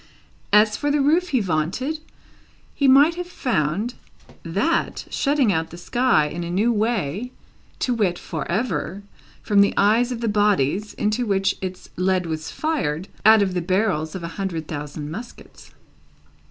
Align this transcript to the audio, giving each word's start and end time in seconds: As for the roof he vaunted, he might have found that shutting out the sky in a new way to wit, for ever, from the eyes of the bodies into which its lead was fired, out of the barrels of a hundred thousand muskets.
As 0.51 0.75
for 0.75 0.89
the 0.89 0.99
roof 0.99 1.27
he 1.29 1.41
vaunted, 1.41 1.99
he 2.73 2.87
might 2.87 3.13
have 3.13 3.27
found 3.27 3.93
that 4.41 5.05
shutting 5.11 5.53
out 5.53 5.69
the 5.69 5.77
sky 5.77 6.25
in 6.25 6.43
a 6.43 6.49
new 6.49 6.71
way 6.73 7.31
to 7.77 7.93
wit, 7.93 8.17
for 8.17 8.51
ever, 8.51 9.03
from 9.43 9.61
the 9.61 9.75
eyes 9.77 10.11
of 10.11 10.19
the 10.21 10.27
bodies 10.27 10.95
into 10.95 11.27
which 11.27 11.55
its 11.61 11.91
lead 11.97 12.25
was 12.25 12.49
fired, 12.49 13.09
out 13.27 13.43
of 13.43 13.53
the 13.53 13.61
barrels 13.61 14.15
of 14.15 14.23
a 14.23 14.27
hundred 14.41 14.67
thousand 14.67 15.11
muskets. 15.11 15.69